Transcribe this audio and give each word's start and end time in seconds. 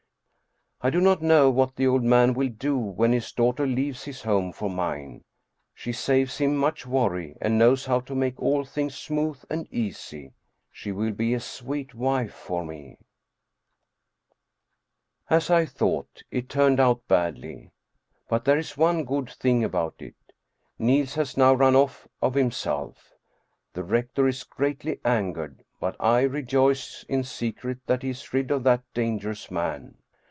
I 0.83 0.89
do 0.89 0.99
not 0.99 1.21
know 1.21 1.51
what 1.51 1.75
the 1.75 1.85
old 1.85 2.01
man 2.03 2.33
will 2.33 2.49
do 2.49 2.75
when 2.75 3.11
his 3.11 3.31
daughter 3.31 3.67
leaves 3.67 4.05
his 4.05 4.23
home 4.23 4.51
for 4.51 4.67
mine. 4.67 5.23
She 5.75 5.91
saves 5.91 6.39
him 6.39 6.55
much 6.55 6.87
worry 6.87 7.37
and 7.39 7.59
knows 7.59 7.85
how 7.85 7.99
to 7.99 8.15
make 8.15 8.41
all 8.41 8.65
things 8.65 8.97
smooth 8.97 9.37
and 9.47 9.71
easy. 9.71 10.33
She 10.71 10.91
will 10.91 11.11
be 11.11 11.35
a 11.35 11.39
sweet 11.39 11.93
wife 11.93 12.33
for 12.33 12.65
me. 12.65 12.97
282 15.29 15.29
Stcen 15.29 15.29
Stccnscn 15.29 15.29
Blichcr 15.29 15.37
As 15.37 15.49
I 15.51 15.65
thought, 15.67 16.23
it 16.31 16.49
turned 16.49 16.79
out 16.79 17.07
badly. 17.07 17.69
But 18.27 18.45
there 18.45 18.57
is 18.57 18.75
one 18.75 19.05
good 19.05 19.29
thing 19.29 19.63
about 19.63 19.93
it, 20.01 20.15
Niels 20.79 21.13
has 21.13 21.37
now 21.37 21.53
run 21.53 21.75
off 21.75 22.07
of 22.23 22.33
himself. 22.33 23.13
The 23.73 23.83
rector 23.83 24.27
is 24.27 24.43
greatly 24.43 24.99
angered, 25.05 25.63
but 25.79 25.95
I 25.99 26.21
rejoice 26.21 27.03
in 27.07 27.23
secret 27.23 27.85
that 27.85 28.01
he 28.01 28.09
is 28.09 28.33
rid 28.33 28.49
of 28.49 28.63
that 28.63 28.81
dangerous 28.95 29.51
man. 29.51 29.99